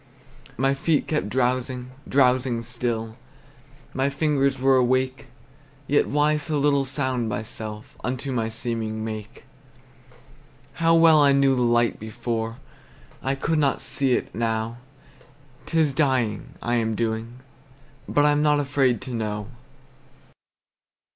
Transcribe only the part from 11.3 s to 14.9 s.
knew the light before! I could not see it now.